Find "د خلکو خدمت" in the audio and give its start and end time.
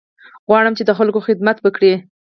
0.85-1.57